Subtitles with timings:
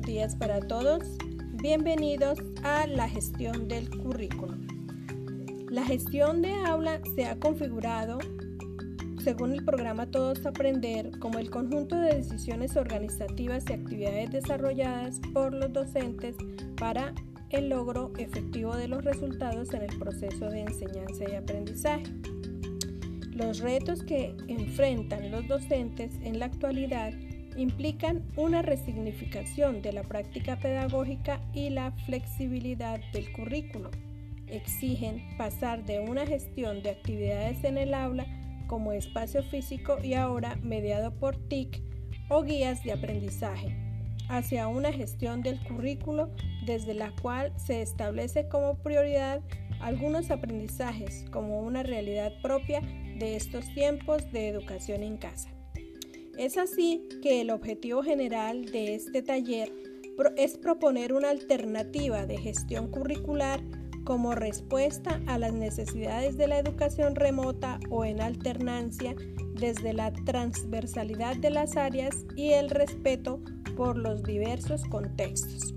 [0.00, 1.02] días para todos.
[1.52, 4.54] Bienvenidos a la gestión del currículo.
[5.70, 8.18] La gestión de aula se ha configurado
[9.22, 15.52] según el programa Todos Aprender como el conjunto de decisiones organizativas y actividades desarrolladas por
[15.52, 16.36] los docentes
[16.76, 17.14] para
[17.50, 22.04] el logro efectivo de los resultados en el proceso de enseñanza y aprendizaje.
[23.32, 27.12] Los retos que enfrentan los docentes en la actualidad
[27.56, 33.90] implican una resignificación de la práctica pedagógica y la flexibilidad del currículo.
[34.46, 38.26] Exigen pasar de una gestión de actividades en el aula
[38.66, 41.82] como espacio físico y ahora mediado por TIC
[42.28, 43.76] o guías de aprendizaje,
[44.28, 46.30] hacia una gestión del currículo
[46.64, 49.40] desde la cual se establece como prioridad
[49.80, 52.80] algunos aprendizajes como una realidad propia
[53.18, 55.50] de estos tiempos de educación en casa.
[56.38, 59.72] Es así que el objetivo general de este taller
[60.36, 63.60] es proponer una alternativa de gestión curricular
[64.04, 69.14] como respuesta a las necesidades de la educación remota o en alternancia
[69.54, 73.40] desde la transversalidad de las áreas y el respeto
[73.76, 75.74] por los diversos contextos.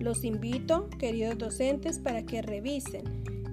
[0.00, 3.04] Los invito, queridos docentes, para que revisen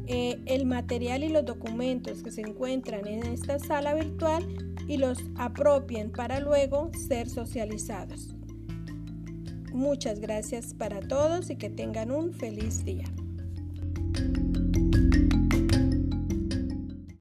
[0.07, 4.45] eh, el material y los documentos que se encuentran en esta sala virtual
[4.88, 8.36] y los apropien para luego ser socializados.
[9.73, 13.06] Muchas gracias para todos y que tengan un feliz día.